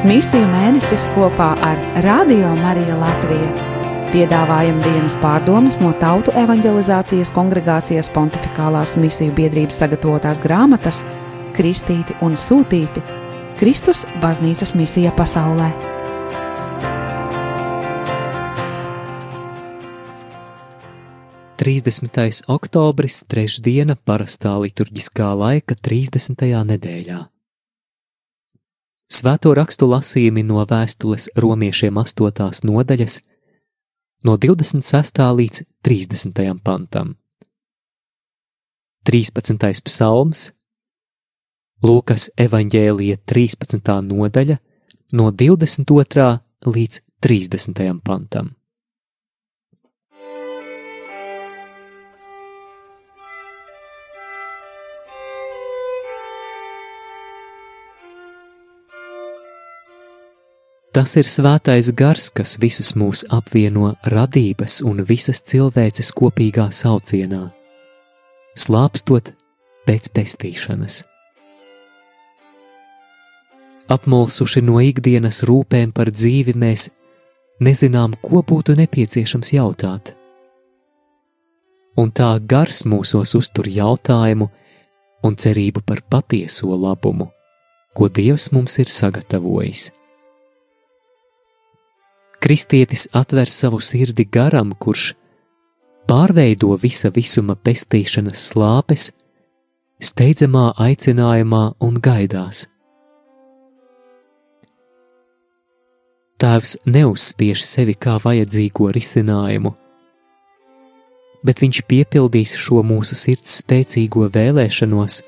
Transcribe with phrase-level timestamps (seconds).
[0.00, 3.48] Misiju mēnesis kopā ar Radio Mariju Latviju.
[4.08, 11.02] Piedāvājam dienas pārdomas no Tautu evanģelizācijas kongregācijas pontificālās misiju biedrības sagatavotās grāmatas
[11.52, 13.02] Kristīti un Sūtīti-
[13.60, 15.68] Kristus baznīcas misija pasaulē.
[21.60, 26.64] Trīsdesmitais oktobris, trešdiena, parastā liturģiskā laika 30.
[26.64, 27.20] nedēļā.
[29.10, 32.60] Svēto rakstu lasījumi no vēstules romiešiem 8.
[32.68, 33.16] nodaļas,
[34.22, 35.18] no 26.
[35.40, 36.38] līdz 30.
[36.62, 37.16] pantam.
[39.10, 39.82] 13.
[39.88, 40.52] psalms,
[41.82, 43.90] Lūkas evanģēlija 13.
[44.06, 44.60] nodaļa,
[45.18, 46.30] no 22.
[46.70, 47.82] līdz 30.
[48.06, 48.54] pantam.
[60.90, 67.44] Tas ir svētais gars, kas visus mūs apvieno radības un visas cilvēces kopīgā saucienā,
[68.58, 69.30] slāpstot
[69.86, 71.04] pēc pestīšanas.
[73.90, 76.88] Apmulsuši no ikdienas rūpēm par dzīvi, mēs
[77.62, 80.16] nezinām, ko būtu nepieciešams jautāt.
[81.94, 84.50] Un tā gars mūsos uztur jautājumu
[85.22, 87.30] un cerību par patieso labumu,
[87.94, 89.90] ko Dievs mums ir sagatavojis.
[92.40, 95.10] Kristietis atver savu sirdi garam, kurš
[96.08, 99.10] pārveido visa visuma pestīšanas slāpes,
[100.00, 102.64] steidzamā aicinājumā un gaidās.
[106.40, 109.74] Tēvs neuzspiež sevi kā vajadzīgo risinājumu,
[111.44, 115.18] bet viņš piepildīs šo mūsu sirds spēcīgo vēlēšanos,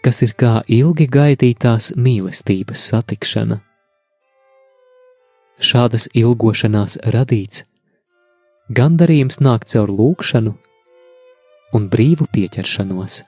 [0.00, 3.60] kas ir kā ilgi gaidītās mīlestības satikšana
[5.62, 7.64] šādas ilgošanās radīts,
[8.70, 10.54] gandarījums nāk caur lūkšanu
[11.76, 13.22] un brīvu pieķeršanos.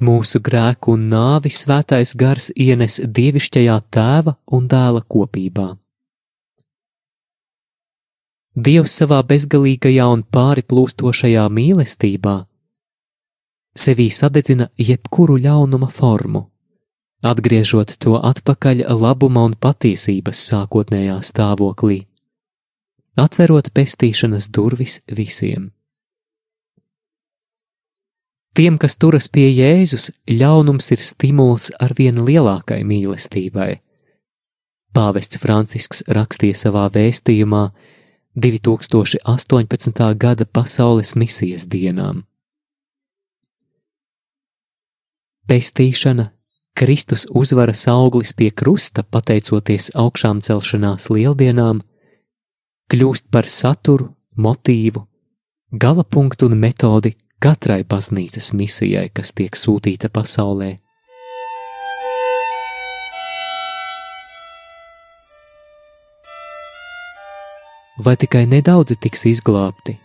[0.00, 5.74] Mūsu grēku un nāvi svētais gars ienes dievišķajā tēva un dēla kopībā.
[8.56, 12.40] Dievs savā bezgalīgajā un pāri plūstošajā mīlestībā
[13.78, 16.44] sevī sadedzina jebkuru ļaunuma formu,
[17.22, 22.00] atgriežot to atpakaļ labuma un patiesības sākotnējā stāvoklī,
[23.16, 25.70] atverot pestīšanas durvis visiem.
[28.56, 33.78] Tiem, kas turas pie Jēzus, ļaunums ir stimuls ar vien lielākai mīlestībai.
[34.90, 37.68] Pāvests Francisks rakstīja savā vēstījumā,
[38.34, 40.14] 2018.
[40.14, 42.22] gada pasaules misijas dienām.
[45.50, 46.30] Pestīšana,
[46.78, 51.80] Kristus uzvaras auglis pie krusta, pateicoties augšām celšanās lieldienām,
[52.90, 55.02] kļūst par saturu, motīvu,
[55.72, 60.76] gala punktu un metodi katrai baznīcas misijai, kas tiek sūtīta pasaulē.
[68.04, 69.96] Vai tikai nedaudzi tiks izglābti?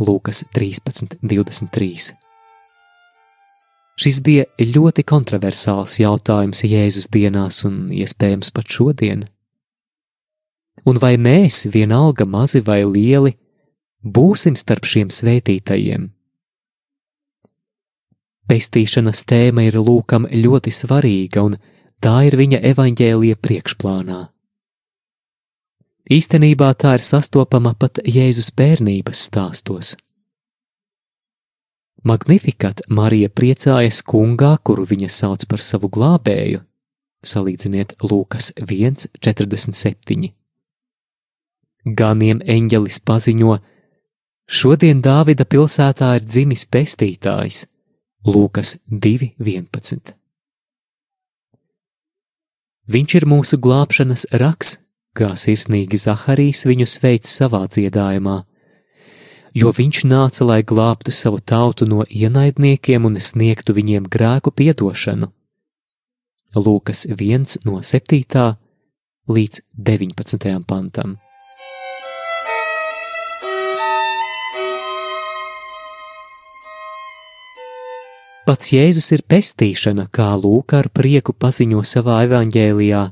[0.00, 2.12] Lūkas 13.23.
[4.00, 9.26] Šis bija ļoti kontroversāls jautājums Jēzus dienās un iespējams pat šodien.
[10.88, 13.34] Un vai mēs, vienalga mazi vai lieli,
[14.00, 16.08] būsim starp šiem svētītajiem?
[18.48, 21.60] Pestīšanas tēma ir lūkam ļoti svarīga, un
[22.02, 24.22] tā ir viņa evaņģēlija priekšplānā.
[26.08, 29.96] Īstenībā tā ir sastopama pat Jēzus bērnības stāstos.
[32.02, 36.62] Magnifikat Marija priecājas kungā, kuru viņa sauc par savu glābēju,
[37.20, 40.30] salīdziniet Lūkas 1,47.
[41.84, 43.58] Ganiem eņģelis paziņo,
[44.48, 47.66] šodien Dāvida pilsētā ir dzimis pestītājs,
[48.24, 50.16] Lūkas 2,11.
[52.90, 54.78] Viņš ir mūsu glābšanas raks,
[55.16, 58.36] kā sirsnīgi Zaharijs viņu sveic savā dziedājumā,
[59.54, 65.30] jo viņš nāca, lai glābtu savu tautu no ienaidniekiem un sniegtu viņiem grēku piedošanu.
[66.54, 68.54] Lūkas 1 no 7.
[69.30, 70.54] līdz 19.
[70.66, 71.18] pantam.
[78.50, 83.02] Pats Jēzus ir pestīšana, kā Lūka ar prieku paziņo savā evaņģēlijā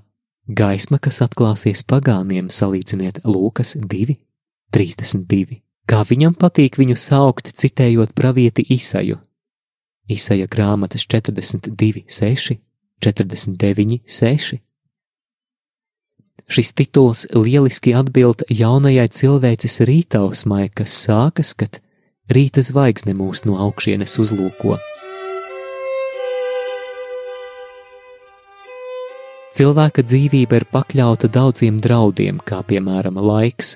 [0.49, 4.17] Gaisma, kas atklāsies pagāniem, salīdziniet Lūkas 2,
[4.73, 5.59] 32.
[5.89, 9.19] Kā viņam patīk viņu saukt, citējot pravieti Isaju.
[10.09, 12.57] Isaja grāmatas 42, 6,
[13.05, 14.59] 49, 6.
[16.49, 21.83] Šis tituls lieliski atbild jaunajai cilvēces rītausmai, kas sākas, kad
[22.33, 24.79] rīta zvaigzne mūs no augšienes uzlūko.
[29.59, 33.73] Cilvēka dzīvība ir pakļauta daudziem draudiem, kā piemēram laiks,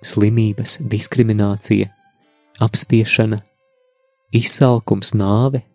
[0.00, 1.90] slimības, diskriminācija,
[2.64, 3.42] apspiešana,
[4.32, 5.66] izsalkums, nāve.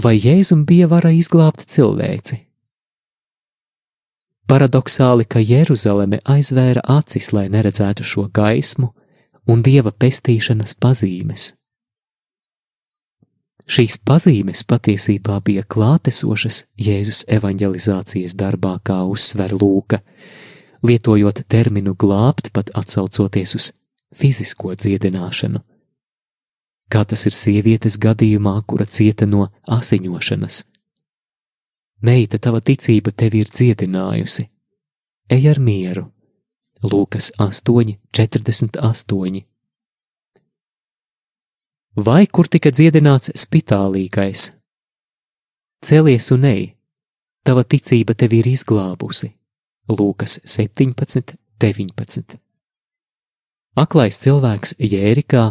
[0.00, 2.40] Vai Jēzum bija vara izglābt cilvēci?
[4.48, 8.94] Paradoxāli, ka Jeruzaleme aizvēra acis, lai neredzētu šo gaismu
[9.44, 11.52] un dieva pestīšanas pazīmes.
[13.70, 20.00] Šīs pazīmes patiesībā bija klātesošas Jēzus evanģelizācijas darbā, kā uzsver Lūka,
[20.82, 23.68] lietojot terminu glābt, pat atsaucoties uz
[24.10, 25.62] fizisko dziedināšanu.
[26.90, 30.64] Kā tas ir sievietes gadījumā, kura cieta no asiņošanas.
[32.02, 34.48] Meita, tava ticība tevi ir dziedinājusi.
[35.30, 36.08] Ej ar mieru.
[36.82, 39.49] Lūkas 8, 48.
[41.96, 44.52] Vai kur tika dziedināts spitālīgais?
[45.82, 46.62] Celies un ej,
[47.42, 49.32] tava ticība tevi ir izglābusi.
[49.90, 52.38] Lūkas 17, 19.
[53.74, 55.44] Aklais cilvēks Jērikā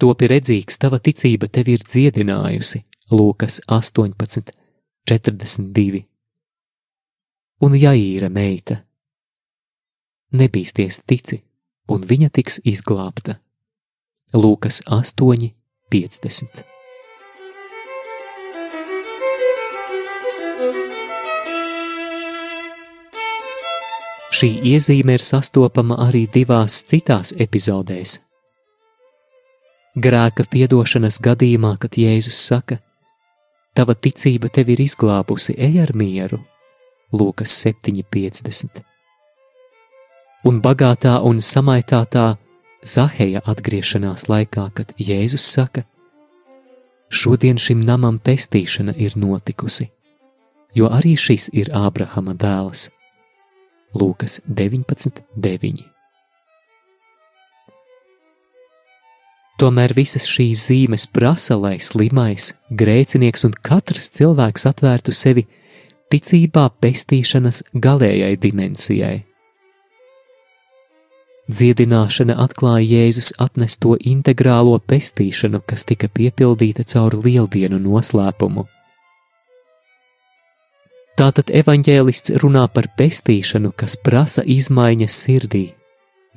[0.00, 2.84] topi redzīgs, tava ticība tevi ir dziedinājusi.
[3.10, 4.52] Lūkas 18,
[5.08, 6.04] 42.
[7.64, 8.82] Un Jaīra meita.
[10.36, 11.40] Nebīsties tici,
[11.88, 13.40] un viņa tiks izglābta.
[14.34, 15.48] Lūkas 8,
[15.90, 16.60] 50.
[24.30, 28.20] Šī iezīme ir sastopama arī divās citās epizodēs.
[29.98, 32.78] Grēka piedošanas gadījumā, kad Jēzus saka:
[33.74, 36.38] Tava ticība tevi ir izglābusi, ej ar mieru,
[37.10, 38.84] Lūkas 7,50.
[40.46, 42.36] Un bagātā un samaitātā
[42.80, 45.84] Zaheja atgriešanās laikā, kad Jēzus saka:
[47.10, 49.90] Šodien šim namam pestīšana ir notikusi,
[50.74, 52.88] jo arī šis ir Ābrahama dēls.
[53.92, 55.82] Lūkas 19,9.
[59.60, 65.44] Tomēr visas šīs zīmes prasa, lai slimais, grēcinieks un katrs cilvēks atvērtu sevi
[66.08, 69.18] ticībā pestīšanas galējai dimensijai.
[71.50, 78.68] Dziedināšana atklāja Jēzus atnesto integrālo pestīšanu, kas tika piepildīta caur lieldienu noslēpumu.
[81.18, 85.66] Tātad evaņģēlists runā par pestīšanu, kas prasa izmaiņas sirdī,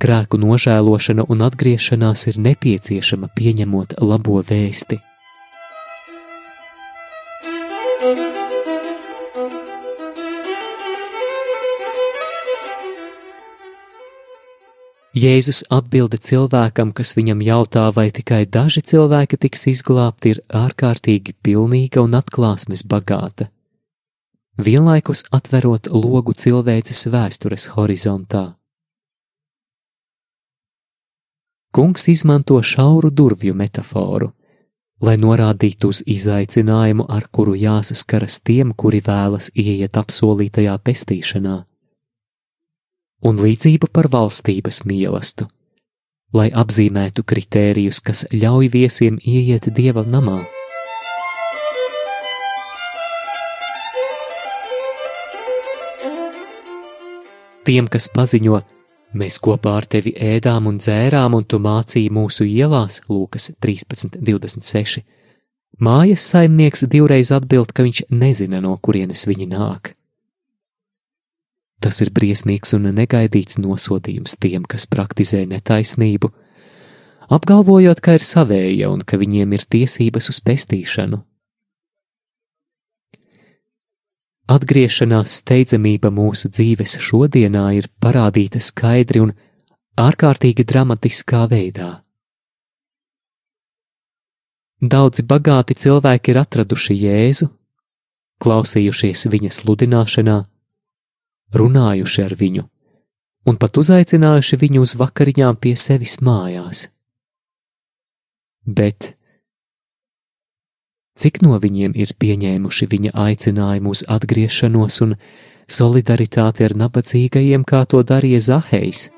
[0.01, 4.97] Grēku nožēlošana un atgriešanās ir nepieciešama pieņemot labo vēsti.
[15.13, 22.01] Jēzus atbilde cilvēkam, kas viņam jautā, vai tikai daži cilvēki tiks izglābti, ir ārkārtīgi pilnīga
[22.01, 23.51] un atklāsmes bagāta,
[24.57, 28.55] vienlaikus atverot logu cilvēces vēstures horizontā.
[31.73, 34.31] Kungs izmanto šauru durvju metaforu,
[35.01, 41.55] lai norādītu uz izaicinājumu, ar kuru jāsaskaras tiem, kuri vēlas ieiet apsolītajā pestīšanā,
[43.23, 45.49] un līdzību par valstības mīlestību,
[46.33, 50.41] lai apzīmētu kritērijus, kas ļauj viesiem ieiet dieva namā.
[57.63, 58.59] Tiem, kas paziņo,
[59.13, 65.03] Mēs kopā ar tevi ēdām un dzērām, un tu mācīji mūsu ielās, Lūkas 13, 26.
[65.83, 69.93] Mājas saimnieks divreiz atbild, ka viņš nezina, no kurienes viņi nāk.
[71.83, 76.29] Tas ir briesmīgs un negaidīts nosodījums tiem, kas praktizē netaisnību,
[77.27, 81.19] apgalvojot, ka ir savēja un ka viņiem ir tiesības uz pestīšanu.
[84.53, 89.35] Atgriešanās steidzamība mūsu dzīves šodienā ir parādīta skaidri un
[89.99, 91.91] ārkārtīgi dramatiskā veidā.
[94.83, 97.47] Daudzi bagāti cilvēki ir atraduši Jēzu,
[98.43, 100.41] klausījušies viņa sludināšanā,
[101.53, 102.67] runājuši ar viņu
[103.49, 106.87] un pat uzaicinājuši viņu uz vakariņām pie sevis mājās.
[108.63, 109.13] Bet
[111.19, 115.17] cik no viņiem ir pieņēmuši viņa aicinājumu uz atgriešanos un
[115.67, 119.09] solidaritāti ar nabadzīgajiem, kā to darīja Zahejs.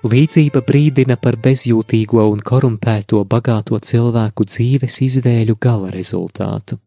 [0.00, 6.78] Līdzība brīdina par bezjūtīgo un korumpēto bagāto cilvēku dzīves izvēļu gala rezultātu.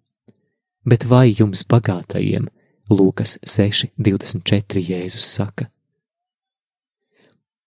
[0.82, 2.48] Bet vai jums bagātajiem,
[2.90, 5.70] Lūkas 6,24 Jēzus saka?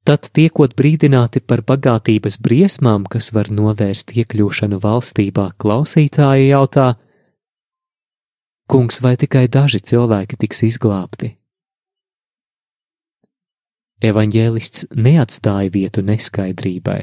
[0.02, 6.92] Tad tiekot brīdināti par bagātības briesmām, kas var novērst iekļūšanu valstībā, klausītāji jautā:
[8.66, 11.36] Kungs, vai tikai daži cilvēki tiks izglābti?
[14.04, 17.00] Evanģēlists neatstāja vietu neskaidrībai.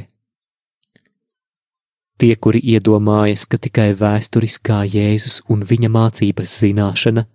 [2.22, 7.26] Tie, kuri iedomājas, ka tikai vēsturiskā Jēzus un viņa mācības zināšana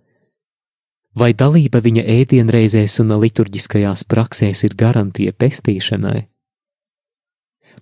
[1.19, 6.23] vai dalība viņa ēdienreizēs un liturģiskajās praksēs ir garantija pestīšanai?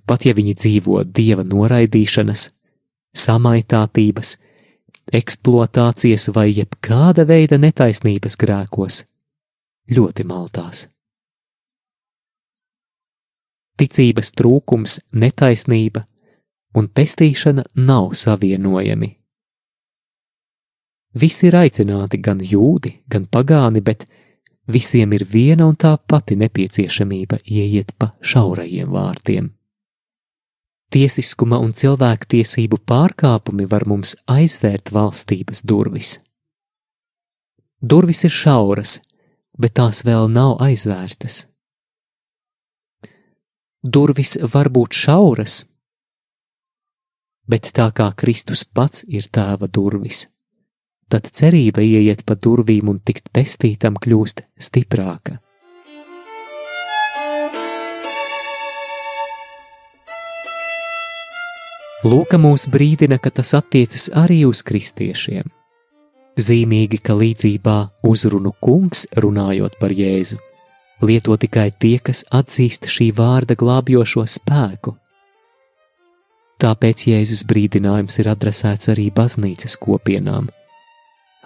[0.07, 2.49] Pat ja viņi dzīvo dieva noraidīšanas,
[3.13, 4.37] samaitātības,
[5.13, 9.03] eksploatācijas vai jebkāda veida netaisnības grēkos,
[9.93, 10.87] ļoti maltās.
[13.77, 16.07] Ticības trūkums, netaisnība
[16.77, 19.11] un pestīšana nav savienojami.
[21.17, 24.05] Visi ir aicināti, gan jūdi, gan pagāni, bet
[24.69, 29.51] visiem ir viena un tā pati nepieciešamība ieiet pa šaurajiem vārtiem.
[30.93, 36.17] Tiesiskuma un cilvēktiesību pārkāpumi var mums aizvērt valstības durvis.
[37.81, 38.99] Durvis ir šauras,
[39.59, 41.45] bet tās vēl nav aizvērtas.
[43.87, 45.61] Durvis var būt šauras,
[47.47, 50.25] bet tā kā Kristus pats ir tēva durvis,
[51.07, 55.37] tad cerība ieiet pa durvīm un tikt pestītam kļūst stiprāka.
[62.03, 65.47] Lūka mūs brīdina, ka tas attiecas arī uz kristiešiem.
[66.35, 70.43] Zīmīgi, ka līdzībā uzrunu kungs runājot par Jēzu,
[71.01, 74.95] lieto tikai tie, kas atzīst šī vārda glābjošo spēku.
[76.57, 80.47] Tāpēc Jēzus brīdinājums ir adresēts arī baznīcas kopienām,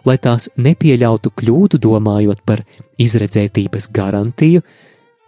[0.07, 2.63] lai tās nepieļautu kļūdu domājot par
[3.01, 4.63] izredzētības garantiju,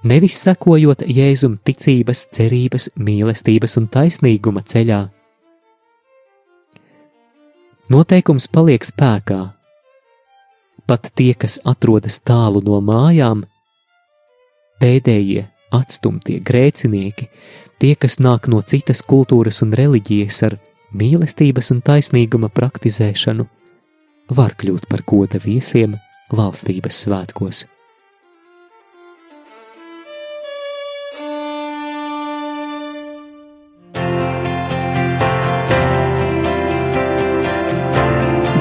[0.08, 5.02] nevis sekojot Jēzum ticības, cerības, mīlestības un taisnīguma ceļā.
[7.92, 9.42] Noteikums paliek spēkā.
[10.88, 13.44] Pat tie, kas atrodas tālu no mājām,
[14.84, 17.30] pēdējie, atstumtie grēcinieki,
[17.80, 20.58] tie, kas nāk no citas kultūras un reliģijas ar
[20.94, 23.48] mīlestības un taisnīguma praktizēšanu,
[24.36, 25.96] var kļūt par goda viesiem
[26.34, 27.66] valstības svētkos.